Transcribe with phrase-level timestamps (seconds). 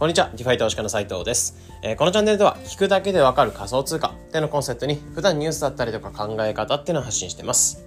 [0.00, 7.84] こんにちは、 DeFi 投資家の斉藤です、えー、このチャンネルでは、聞くだけでわかる仮想通貨っていうのコンセプトに、普段ニュースだったりとか考え方っていうのを発信してます。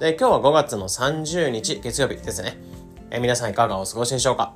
[0.00, 2.56] で、今日は5月の30日月曜日ですね。
[3.10, 4.54] えー、皆さんいかがお過ごしでしょうか？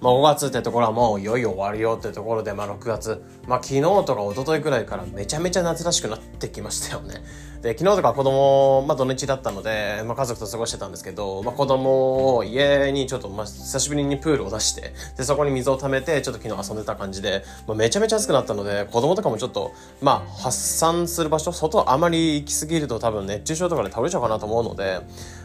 [0.00, 7.22] まあ、5月ってところはもういよいよ終わるよってところで、まあ、6月、まあ、昨日とか一昨日くらいからめちゃめちゃ夏らしくなってきましたよね。
[7.62, 19.72] で、昨日とか子供、まあ、土日だったので、まあ、家族と過ごしてたんですけど、まあ、子供を家にちょっと、まあ、久しぶりにプールを出して、で、そこに水を溜めて、ちょっと昨日遊んでた感じで、まあ、めちゃめちゃ暑くなったので、子供とかもちょっと、
[20.02, 25.00] まあ、発散する場所、外あまり行き過ぎると多分熱中症とかで倒れちゃうかなと思うので、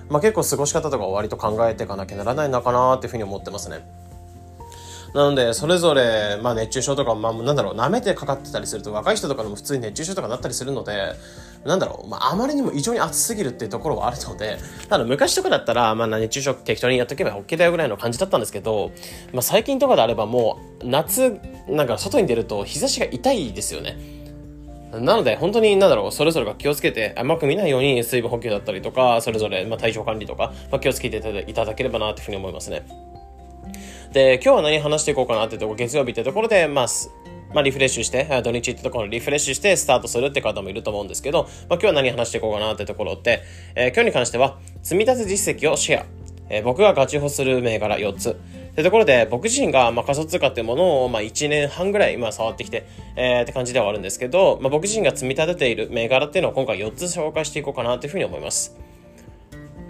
[0.10, 4.01] まあ、結構過ごし方とか割と考えていかなきゃならないのかなっていうふうに思ってますね。
[5.14, 11.14] なので、それぞれ、まあ熱中症とか、まあなんだろう、舐めてかかってたりすると、若い人とかでも普通に熱中症とかなったりするので、
[11.66, 14.58] なんだろう、まああまりにも異常に暑すぎるっていうところはあるので、
[14.88, 18.92] ただ昔とかだったら、まあ熱中症適当にやっとけば OK だよぐらいの感じだったんですけど、
[19.34, 24.22] まあ最近とかであればもう、夏、なんか外に出ると日差しが痛いですよね。
[24.94, 32.84] なので、本当に、なんだろう、それぞれが気をつけて、甘く見ないように水分補給だったりとか、それぞれ、まあ、体調管理とか、まあ、気をつけていただければな、というふうに思いますね。
[34.14, 36.88] で、今日は何話していこうかなってとこ、月曜日ってところで、まあ、
[37.54, 43.42] まあ、リフレッシュして、土日ってところリフレッシュしてスタートするって方もいると思うんですけど、まあ、今日は何話していこうかなってところって、
[43.74, 46.06] えー、今日に関しては、積み立て実績をシェア。
[46.50, 48.32] えー、僕がガチホする銘柄4つ。
[48.32, 48.36] っ
[48.76, 58.78] てところで、僕自身が、まあ、仮想通貨っていうものを、まあ、1年半ぐらい今触ってきて、えー、って感じではあるんですけど、まあ、僕自身が積み立てている銘柄っていうのを今回4つ紹介していこうかなというふうに思います。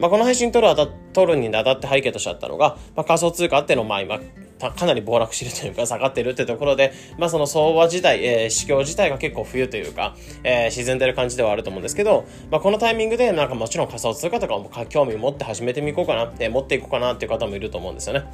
[0.02, 4.20] まあ、この配信撮るあた、撮るにあたって背景としてあったのが、まあ、仮想通貨っていうのを、まあ、今、
[4.60, 18.26] かなり暴落してるというか下がってるってところで、まあその相場自体、えー、市況自体が結構冬というか、えー、沈んでる感じではあると思うんですけど、まあこのタイミングでなんかもちろん仮想通貨とかも興味を持って始めてみこうかな、えー、持っていこうかなっていう方もいると思うんですよね。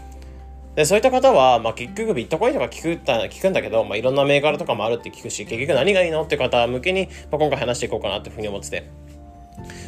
[0.75, 9.06] で、そういった方は、まあ、結局ビットコインとか聞く聞くんだけど、まあ、いろんな銘柄とかもあるって聞くし、結局何がいいのって方向けに、まあ、今回話していこうかなっていうふうに思ってて。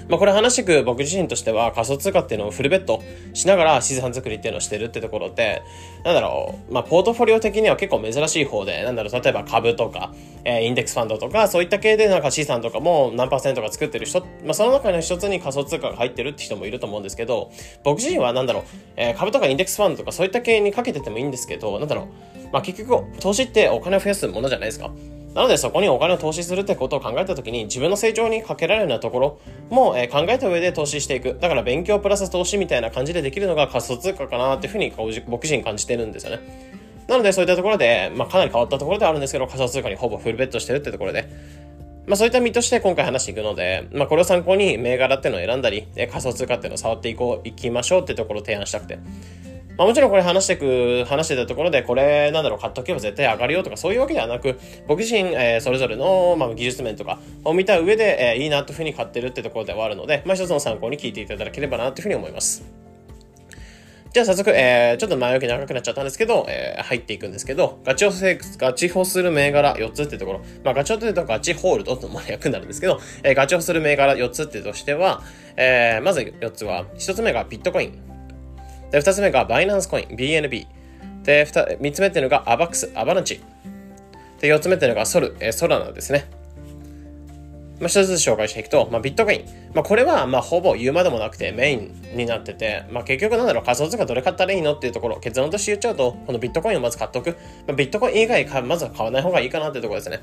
[0.09, 3.01] まあ、これ話してく僕自身としては仮想通貨っていうのをフルベッド
[3.33, 5.61] しながら資産作りっていうのをしてるってところで、
[6.03, 10.11] なんだろう、まあ、ポートフォリオ的には結構珍しい方で、なんだろう、例えば株とか、
[10.45, 17.51] えー、インデックスファンドとか、そういった系でなんか資産とかも何パーセントか作ってる人、まあ、その中の一つに仮想通貨が入ってるって人もいると思うんですけど、
[17.83, 18.63] 僕自身はなんだろう、
[18.95, 24.91] えー、株とかインデックスファンドとかそういった系にかけててもいいんですけど、なんだろう、まあ、結局、投資ってお金を増やすものじゃないですか。
[25.33, 31.37] なのでそこにお金を投資するってことを考えた時に自分の成長にかけられるようなところも、え考えた上で投資していく。
[31.39, 34.91] だから勉強プラス投資みたいな感じでできるのが仮想通貨かなっていうふうに
[35.27, 36.69] 僕自身感じてるんですよね。
[37.07, 41.27] なのでそういったところで、まあ、かなり変わったところではあるんですけど仮想通貨にほぼフルベットしてるってところで、
[42.07, 48.97] まあそういった身として今回話していくので、まあこれを参考に銘柄っていうのを選んだり、仮想通貨っていうのを触っていこう、いきましょうってところを提案したくて。
[49.79, 54.59] まあ、もちろんこれ話してく、話してたところで、これなんだろう、買っとけば絶対上がるよとかそういうわけではなく、
[54.89, 62.61] 僕自身、えー、それぞれの、まあ、技術面とかを見た上で、えー、いいなというふうに買ってるってところではあるので、まあ、一つの参考に聞いていただければなというふうに思います。
[64.11, 75.21] じゃあ早速、えー、ちょっと前置き長くなっちゃったんですけど、えー、入っていくんですけど、ガチホセガチホする銘柄4つってところ、まあガチホというとガチホールドとも役になるんですけど、えー、ガチホする銘柄4つってとしては、
[75.55, 78.08] えー、まず4つは、1つ目がビットコイン。
[78.91, 80.67] で、二つ目がバイナンスコイン、BNB。
[81.23, 81.47] で、
[81.79, 83.41] 三つ目っていうのがアバックス、アバランチ。
[84.39, 86.29] で、四つ目っていうのがソル、えソラナですね。
[87.79, 89.45] まあ、一つずつ紹介していくと、まあ、ビットコイン。
[89.73, 97.37] まあ、これは、まあ、ほぼ言うまでもなくてメインになってて、まあ、結局なんだろう、仮想通貨どれ買ったらいいのっていうところ、結論として言っちゃうと、このビットコインをまず買っとく。
[97.67, 100.19] まあ、ビットコイン以外か、まずは買わない方がいいかなっていうところですね。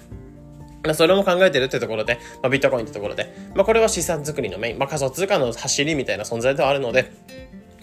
[0.85, 7.11] まあ、それも考えてるってところで、まあ、ビットコインってところで、まあ、これは資産作りのメイン、まあ、仮想通貨の走りみたいな存在ではあるので、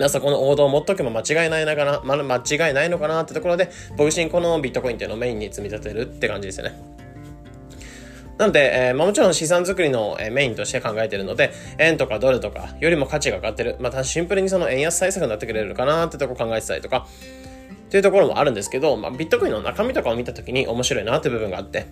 [0.10, 2.36] そこの王道を持っとけば間違いないのかな、ま、間
[2.68, 6.94] 違いないのかなってところで、僕自身このビットコインっていうのをメインに積み立てるって感じですよね。
[8.38, 13.78] なので、えーまあ、もちろん資産作りの、えー、メインとして考えているので、円とかドルとかよりも価値が上がってる。
[13.80, 17.08] またシンプルにその円安対策になってくれるかなってとこ考えてたりとか、
[17.86, 21.86] っていうところもあるんですけど、まあ、ビットコインの中身とかを見たときに面白いなって部分があって、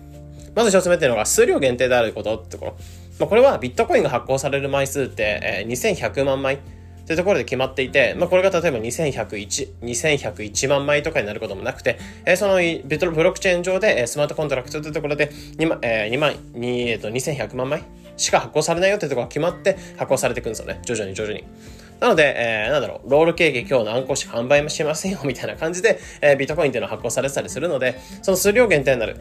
[0.56, 2.72] まず一つ目っていうのが数量限定であることってところ。
[3.20, 6.58] まあ、これはビットコインが発行される枚数って、えー、2100万枚。
[7.06, 17.84] というところで決まっていて、まあ、これが例えば2101、2101万枚とかになることもなくて、えー、そのビトロブロックチェーン上で、えー、スマートコントラクトというところで2万、えー、2万、えー、と2100万枚
[18.16, 20.80] しか発行されないよっていうところが決まって発行されていくんですよね。
[20.84, 21.44] 徐々に徐々に。
[22.00, 29.16] なので、えー、なんだろう、ロールケーキ今日何個しか販売もしませんよみたいな感じで、えー、ビットコインっていうのは発行されてたりするので、その数量限定になる。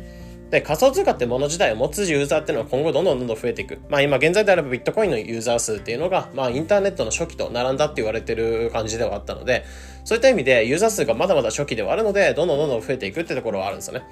[0.52, 3.80] で、仮想通貨ってもの自体を持つユーザーっていうのは今後どんどんどんどん増えていく。
[3.90, 9.64] まあ今現在であればビットコインのユーザー数っていうのが、まあインターネットの初期と並んだって言われてる感じではあったので、
[10.04, 14.04] そういった意味でユーザー数がまだまだ初期ではあるので、どんどんどんどん増えていくってところはあるんですよね。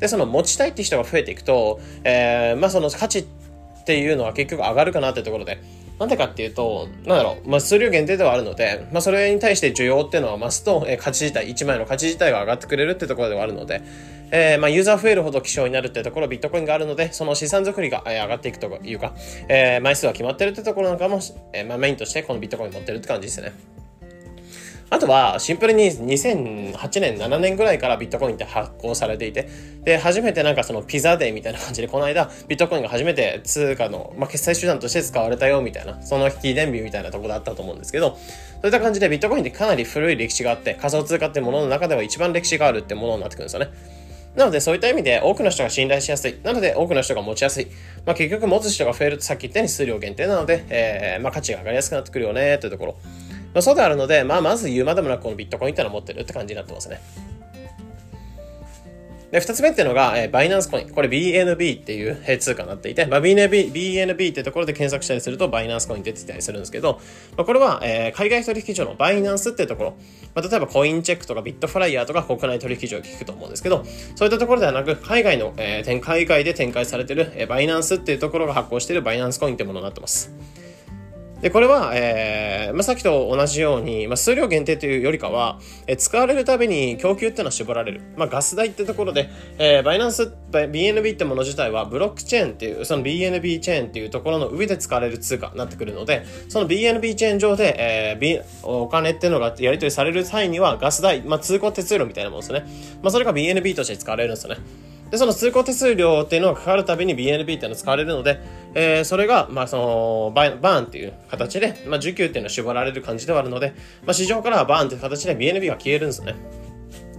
[0.00, 3.24] で、その持ちたいって人が増えていくと、えー、まあその価値っ
[3.84, 5.62] ていうのは結局上がるかなってところで、
[5.98, 13.80] なんでかっていうと、なんだろう、まあ、数量限定ではあるので、まあ、それに対して需要っていうのは増すと、えー、価値自体、1枚の価値自体が上がってくれるってところではあるので、
[14.30, 19.14] えー、まあ、ユーザー増えるほど希少になるってところ、ビットコインがあるので、その資産作りが、上がっていくというか、
[19.48, 21.20] えー、枚数が決まってるってところなんかも、
[21.52, 23.52] えー、まあ、メインとしてこのビットコイン持ってるって感じですね。
[24.88, 29.48] あとは、シンプルに2008年、7年ぐらいからビットコインって発行されていて、
[29.84, 43.70] で、初めてなんかそのピザデーみたいな感じで、この間、ビットコインが初めて通貨の、まあ、決済手段として使われたよ、みたいな、その記念日みたいなとこだったと思うんですけど、そういった感じでビットコインってかなり古い歴史があって、仮想通貨ってものの中では一番歴史があるってものになってくるんですよね。
[44.36, 46.38] なので、そういった意味で多くの人が信頼しやすい。
[46.42, 47.66] なので、多くの人が持ちやすい。
[48.04, 52.96] まあ、結局、持つ人が増えるとさっき言ったように数量限定なので、えー、まあ、価値が上がりやすくなってくるよね、というところ。
[53.54, 57.00] まあ、そうであるので、まあ、まず言うまでもなくこのビットコインってのは持ってるって感じになってますね。
[59.36, 60.88] で、二つ目っていうのが、えー、バイナンスコイン。
[60.88, 67.02] これ BNB っていう、通貨になっていて、まあ、BNB、BNB ってところで検索したりすると、バイナンスコイン出てたりするんですけど、
[67.36, 69.90] まあ、これは、えー、海外取引所のバイナンスっていうところ、
[70.34, 73.84] まあ、例えばコインチェックとかビットフライヤーとか国内取引所を聞くと思うんですけど、
[74.14, 80.32] そういったところではなく、海外の、えー、海外で展開されてる、えー、バイナンスっていうところが発行しているバイナンスコインってものになってます。
[81.42, 88.00] で、これは、えー、まあ、さっきと同じように、まあ、数量限定というよりかは、えー、使われるたびに供給っていうのは絞られる。
[88.16, 89.28] まあ、ガス代ってところで、
[89.58, 102.64] えー、バイナンス、BNB ってもの自体は、ブロックチェーンっていう、その BNB チェーンっていうところの上で使われる通貨になってくるので、その BNB チェーン上で、えー、B、お金っていうのがやり取りされる際には、ガス代、まあ、通行手数料みたいなものですね。
[103.02, 104.60] まあ、それが BNB として使われるんですよね。
[105.16, 108.38] で、その通行手数料っていうのがかかるたびに BNB っていうのが使われるので、
[108.74, 113.74] えー、それが、まあ、その、バーンっていう形で、まあ、需給っていうのは絞られる感じではあるので、
[114.04, 116.34] まあ、市場からはバーンっていう形で BNB が消えるんですね。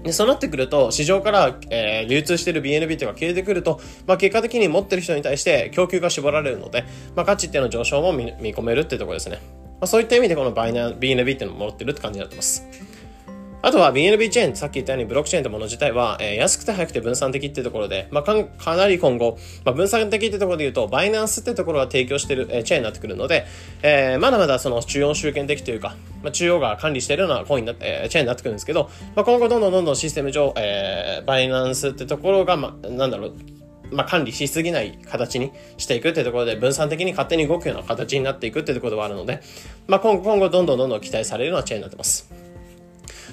[0.04, 6.86] でそうなってくると、市場から、えー、流通している BNB っていうのが消えてくると、まあ、結果的に持ってる人に対して供給が絞られるので、
[7.16, 9.40] まあ、価値っていうの上昇も見込めるっていうところですね。
[9.64, 12.64] まあ、そういった意味でこのバイナ BNB っていうのも持ってるって感じになってます。
[13.64, 23.46] あとは BNB チェーン、さっき言ったようにブロックチェーンってもの自体は、えー、安くて早くて分散的ってところで、まあ、かかなり今後、まあ、分散的ってところで言うと、バイナンスってところが提供してる、えー、チェーンになってくるので、
[23.82, 33.36] えー、まだまだその中央集権的というか、まあ、中央が管理しているようなコインな、えー、チェーンになってくるんですけど、まあ、今後どんどんどんどんシステム上、えー、バイナンスってところが、ま、なんだろう、
[33.92, 39.42] まあ、管理しすぎない形にしていくってところで分散的に勝手に動くような形になっていくっていうところではあるので、
[39.88, 42.37] まあ、今後どんどんどんどん期待されるようなチェーンになってます。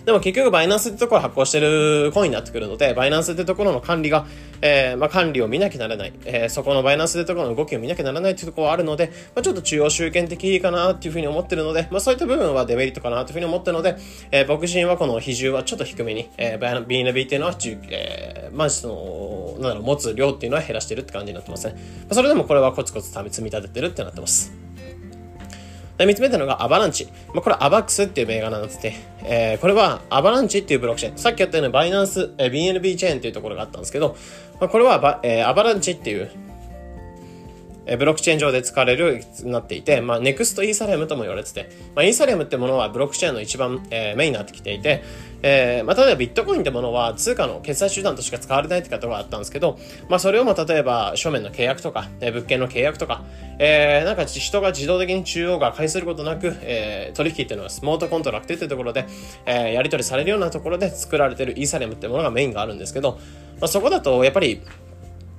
[0.04, 4.26] でも結局バイナンスってところ発行してるコインになってくるので、バイナンスってところの管理が、
[4.60, 13.96] えー、まあ、管理を見なきゃならない、えー、そこのバイナンスってところの動きを見なきゃならないっていうところはあるので、まあ、ちょっと中央集権的かなっていうふうに思ってるので、まあ、そういった部分はデメリットかなというふうに思ってるので、
[14.30, 17.56] えー、僕自身はこの比重はちょっと低めに、えー、BNB っていうのは、
[17.90, 21.74] えー、まあ、その、なんだろう、持つ量っていうのは減らしてるって感じになってますね。
[21.74, 24.63] まあ、それでもこれはコツコツ積み立ててるってなってます。
[25.98, 27.06] で、3つ目ってのがアバランチ。
[27.32, 31.18] まあ、これアバックスっていう銘柄なんっすね、えー、これはアバランチっていうブロックチェーン。
[31.18, 34.16] さっきやったようなバイナンス、えー、BNB チェーンっていうところがあったんですけど、
[34.60, 36.30] まあ、これはバ、えー、アバランチっていう、
[37.86, 45.02] えブロックチェーン上で使われるようになっていて、まあ、ネクストイーサリアムとも言われてて、まあ、イーサリアムってものはブロックチェーンの一番、えー、メインになってきていて、
[45.42, 53.22] えー、まあ、例えばビットコインってものは通貨の決済手段としか使われないって方があったんですけど、まあ、それをも例えば書面の契約とか、え、物件の契約とか、
[53.58, 59.04] えー、なんか人が自動的に中央が介することなく、え、取引っていうのはスマートコントラクトっていうところで、
[59.44, 63.18] え、やり取りされるようなところで作られてるイーサリアムってものがメインがあるんですけど、
[63.60, 64.62] まあ、そこだとやっぱり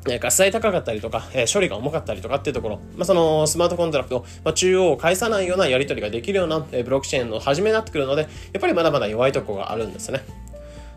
[0.07, 10.21] えガス代高かったりとか、え、処理が重かったりとかっていうところ、まあ、そのスマートコントラクト、まあ、中央を介さないようなやり取りができるような、え、ブロックチェーンの始めになってくるので、やっぱりまだまだ弱いとこがあるんですね。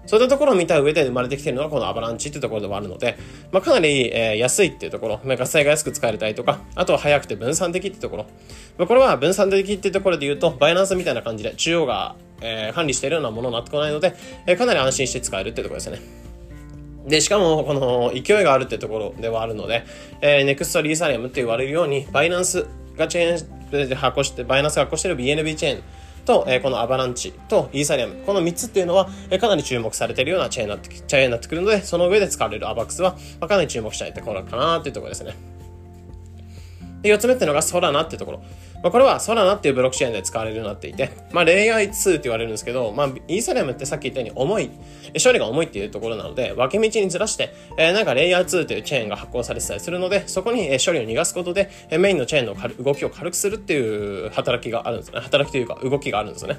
[0.08, 3.18] そういったところを見た上で生まれてきているのがこのアバランチっていうところではあるので、
[3.52, 8.26] まあ、かなり、えー、安いっていうところ、まあ、ガス代が安く使えたりとか、あとは早くて分散的っていうところ。
[8.78, 16.27] まあ、これは分散的っていうところで言うと、バイナンスみたいな感じで中央が、えー、管理しているようなものになってこないので、えー、かなり安心して使えるっていうところですね。
[17.06, 19.84] で、しかも、この勢いがあるってところではあるので、
[20.20, 25.82] えー、ネクストリーサリアムって言われるように、バイナンスがチェーンで発行して、バイナンスが発行してる BNB チェーン
[26.24, 35.34] と、えー、このアバランチとイーサリアム、この3つっていうのは、えー、かなり注目されてるようなチェーンになってチェーンになってくるので、その上で使われるアバックスは、まあ、かなり注目したいところかなっていうところですね。
[37.02, 38.42] で、4つ目っていうのがソラナっていうところ。
[38.82, 44.70] まあ、これはソラナっていうブロックチェーンで使われるようになっていて、 まあ、レイヤー2って言われるんですけど、まあ、イーサリアムってさっき言ったように重い、
[45.22, 52.54] 処理が重いっていうところなので、分け道にずらして、えー、なんかレイヤー2というチェーンが発行されてたりするので、そこに処理を逃がすことで、メインのチェーンの
[52.84, 55.20] 動きを軽くするっていう働きがあるんですね。
[55.20, 56.58] 働きというか動きがあるんですよね。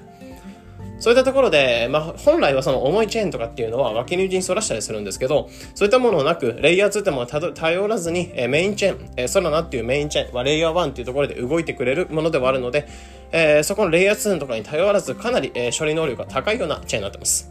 [1.00, 12.88] そういったところで、まあ、本来はその重いチェーンとかっていうのは脇にに反らしたりするんですけど、そういったものなく、レイヤー2っても頼らずに、えメインチェーン、えソラナっていうメインチェーン、まあ、レイヤー1っていうところで動いてくれるものではあるので、
[13.32, 17.50] えー、そこのレイヤー2とかに頼らず、かなり、え処理能力が高いようなチェーンになってます。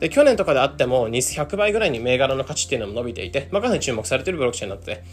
[0.00, 5.04] で、去年とかであっても、100倍ぐらいに銘柄の価値っていうのも伸びていて、まあ、かなり注目されているブロックチェーンになってて、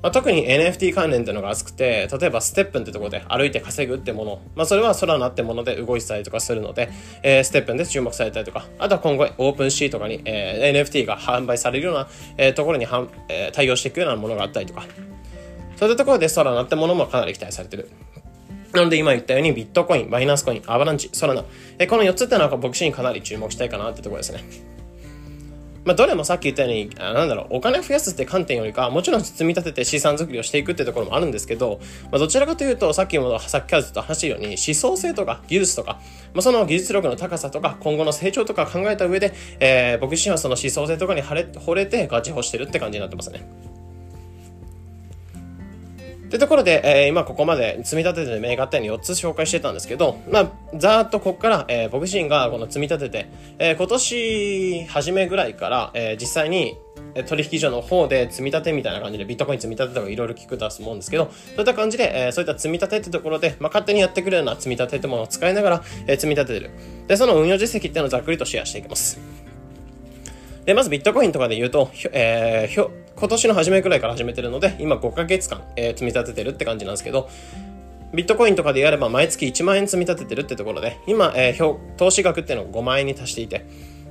[0.00, 6.88] まあ、特に NFT 関連っていうのが熱くて、例えばステップンってところで歩いて稼ぐってもの、まあ、それは空なってもので動いてたりとかするので、
[7.24, 12.86] えー、ステップンで注目されたりとか、あとは今後オープンシーとかに、えー、NFT が販売されるような、えー、ところに、
[13.28, 14.84] えー、対応していくようなものがあったりとか、
[15.76, 17.90] そういったところで空なってものもかなり期待されてる。
[18.72, 21.44] なので今言ったようにビットコイン、バイナンスコイン、アバランチ、ソラナ、
[21.78, 24.44] えー、この4つってのは僕自身かなり注目したいかなってところですね。
[25.88, 31.80] まあ、どれもさっき言ったように、あなんだろう、お金を増やすって観点よりか、もちろん積み立てて資産作りをしていくってところもあるんですけど、
[32.12, 35.98] まあ、どちらかというと、さっきも、さっきからずっと話したように、思想性とか技術とか、
[36.34, 43.77] まあ、その技術力の高さとか、今後の成長とか考えた上で、えー、僕自身はその思想性とかに惚れてガチホしてるって感じになってますね。
[46.28, 56.76] ってところで、えー、今ここまで積み立てて銘柄っていうの4つ紹介してたんですけど、まあ、ざーっとここから、えー、僕自身がこの積み立てて、えー、今年初めぐらいから、えー、実際に
[57.26, 66.70] 取引所の方で積み立てみたいな感じでビットコイン積み立てとかいろいろ聞くと思うんですけど、そういった感じで、えー、そういった積み立てってところで、まあ、勝手にやってくるような積み立てってものを使いながら、えー、積み立ててる。
[67.06, 69.18] で、その運用実績っていうのをざっくりとシェアしていきます。
[70.68, 77.30] で、まずビットコインとかで言うと、えー、今年の初めくらいから始めてるので、今5ヶ月間、えー、積み立ててるって感じなんですけど、
[78.12, 83.64] ビットコインとかでやれば毎月1万円積み立ててるってところで、今、えー、投資額っていうのが5万円に達していて、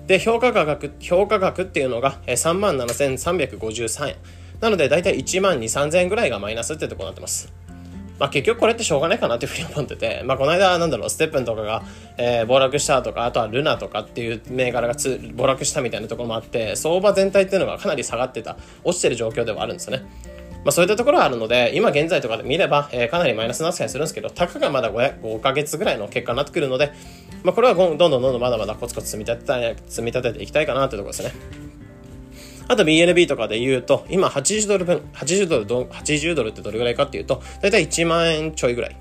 [0.07, 4.15] で、評価額、評価額っていうのが37,353円。
[4.59, 7.53] なので、だいたい1万2、3000円ぐらいがマイナスってとこになってます。
[8.19, 11.83] まあ、結局これってしょうがないかなっていうふうに思ってて、 まあ、この間なんだろうステップンとかが、
[12.17, 20.03] えー、暴落したとかあとはルナとかっていう銘柄がつ暴落したみたいなところもあって相場全体っていうのがかなり下がってた落ちてる状況ではあるんですよね。
[20.63, 26.91] まあ、そういったところはあるので、今現在とかで見れば、えー、かなりマイナスな扱いするんですけど、たかがまだ 5, 5ヶ月ぐらいの結果になってくるので、
[27.43, 31.66] まあ、これはどんどんどんどんまだまだコツコツ積み立て積み立てていきたいかなというところですね。
[32.67, 38.95] あと BNB とかで言うと、今80ドル分、80ドル、80ドルってどれぐらいかっていうと、だいたい1万円ちょいぐらい。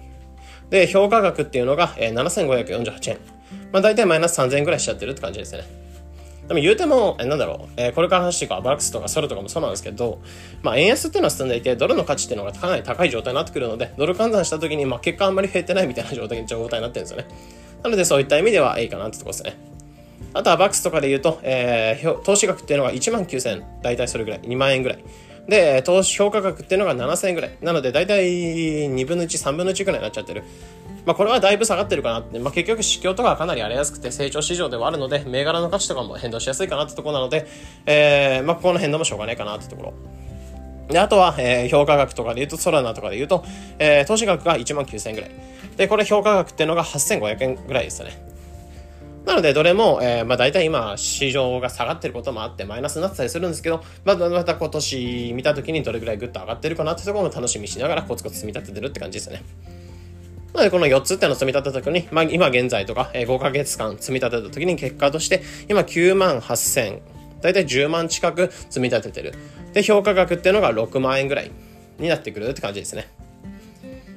[0.70, 3.18] で、評価額っていうのが、えー、7548円。
[3.72, 5.64] まあ大体マイナス3000円ぐらいしちゃってるって感じですね。
[6.48, 10.20] でも言うても、えなんだろう、えー、これから話していくアバラックスとかソルとかもそうなんですけど、
[10.62, 17.26] まあ円安っていうのは進んでいて、ドルの価値っていうのがかなり高い状態になってくるので、ドル換算した時に、まあ結果あんまり減ってないみたいな状態になってるんですよね。
[17.82, 19.75] なのでそういった意味ではいいかなってとこですね。
[20.34, 25.04] あとはバックスとかで言うと、えー、投資額っていうのが1万9000円大体それぐらい、2万円ぐらい。
[25.48, 27.56] で、投資評価額っていうのが7000円ぐらい。
[27.62, 28.26] なので、大体
[28.88, 30.44] 2分の1、3分の1ぐらいになっちゃってる。
[31.04, 32.38] まあ、これはだいぶ下がってるかなって。
[32.40, 37.46] まあ、結局、市況とかはかなり荒れやすくて成長市場ではあるので、銘柄の価値とかも変動しやすいかなってところなので、
[37.86, 39.94] えー、まあ、ここの変動もしょうがないかなってところ。
[40.88, 43.44] で、あとは、えー、評価額とかで言うと、ソラナとかで言うと、
[43.78, 45.30] えー、投資額が1万9000円ぐらい。
[45.76, 48.35] で、これ評価額っていうのが8500円ぐらいですよね。
[49.26, 59.42] なので、どれも、えー、まあ大体今、市場が下がってることもあって、マイナスになってたりするんですけど、まあ、また今年見た時にどれぐらいグッと上がってるかなってところも楽しみしながらコツコツ積み立ててるって感じですね。
[60.54, 67.00] なので、この4つっていうのを積み立てた時に、まあ今現在とか、え、5ヶ月間積み立てた時に結果として、今9万8000、
[67.42, 69.34] だいたい10万近く積み立ててる。
[69.72, 71.50] で、評価額っていうのが6万円ぐらい
[71.98, 73.08] になってくるって感じですね。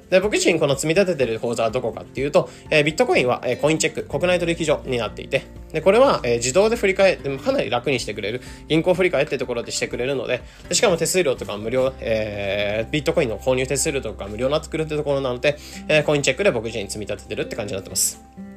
[0.10, 18.49] で、僕自身この積み立ててる口座はどこかっていうと、えー、ビットコインは、えー、コインチェック、国内取引所になっていて、で、これは、えー、自動で振り替え、でもかなり楽にしてくれる、銀行振り替えってところでしてくれるので、でしかも手数料とか無料、えー、ビットコインの購入手数料とか無料になってくるってところなので、えー、コインチェックで僕自身積み立ててるって感じになってます。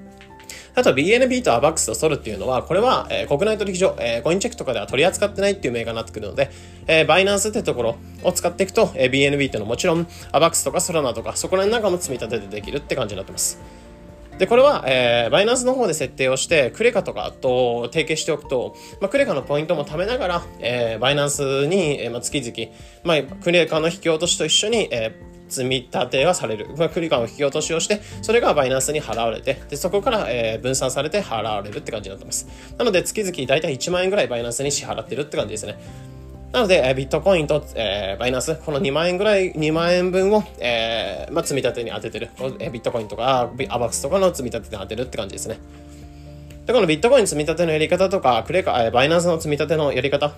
[0.75, 6.51] あと BNB と ABAX とソルっていうのは、これは、え、国内取引所、え、コインチェックとかでは取り扱ってないっていう銘柄になってくるので、
[6.87, 13.61] えー、バイナンスってところを使っていくと、え、BNB っていうのはもちろん ABAX とかソラナとか、そこら辺なんかも積み立ててできるって感じになってます。
[14.39, 22.73] で、これは、えー、バイナンスの方で設定をして、クレカとかと提携しておくと、まあ、クレカのポイントも貯めながら、えー、バイナンスに、えー、まあ、月々、
[23.05, 26.69] まあ、クレカの引き落としと一緒に、えー、積み立てがされる。
[26.77, 32.49] まあ、クリカの引き落としをして、それがバイナンスに払われて、で、そこから、えー、分散されて払われるって感じになってます。
[32.79, 35.79] なので、月々大体1万円ぐらいバイナンスに支払ってるって感じですね。
[36.53, 42.31] なので、ビットコインと、えー、バイナンス、この2万円ぐらい、2万円分を、えー、まあ、積み立てに当ててる。
[42.39, 45.59] ビットコインとか、アバクスとかの積み立てに当てるって感じですね。
[46.67, 50.35] で、このビットコイン積み立てのやり方とか、クレカ、バイナンスの積み立てのやり方、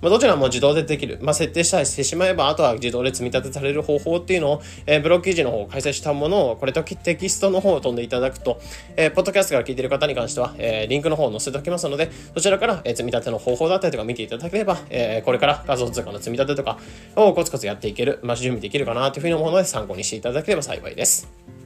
[0.00, 1.18] まあ、どちらも自動でできる。
[1.20, 8.60] まあ、設定したりしてしまえば、あとは自動で積み立てされる方法っていうのを、えー、ブログ記事の方を開催したものを、これとテキストの方を飛んでいただくと、
[8.96, 16.78] えー、ポッドキャストから聞いている方に関しては、えー、リンクの方を載せておきますので、そちらから、えー、積み立ての方法だったりとか見ていただければ、えー、これから画像通貨の積み立てとか
[17.16, 21.59] をコツコツやっていける、まあ、準備できるかなというふうに思うので、参考にしていただければ幸いです。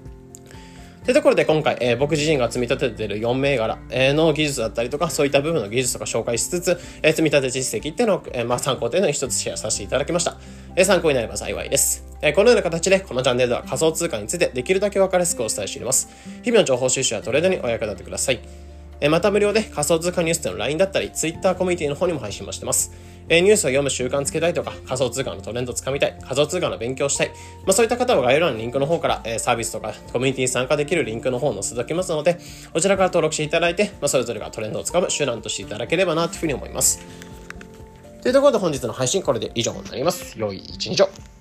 [1.04, 10.38] というところで今回、えー、僕自身が積み立てている4銘柄、え、の技術だったりとか、そういった部分の技術とか紹介しつつ、えー、積み立て実績っていうのを、えー、まあ、参考というのに一つシェアさせていただきました。
[10.76, 12.06] えー、参考になれば幸いです。
[12.23, 16.08] えー、このような形で、このチャンネルでは仮想通貨についてできるだけ分かりやすくお伝えしています。
[16.42, 18.40] 日々の情報収集やトレードにお役立てください。
[19.02, 22.92] えー、また無料で仮想通貨ニュースでの LINE だったり、Twitter コミュニティの方にも配信もしてます。
[23.28, 32.38] えニュースを読む習慣つけたいとか、仮想通貨のトレンドつかみたい、仮想通貨の勉強したい、まあ、そういった方は概要欄のリンクの方から、えサービスとかコミュニティに参加できるリンクの方を載せておきますので、
[32.72, 37.00] こちらから登録していただいて、まあ、それぞれがトレンドをつかむ手段としていただければなというふうに思います。
[38.22, 40.38] というところで本日の配信これで以上になります。
[40.38, 41.33] 良い一日を。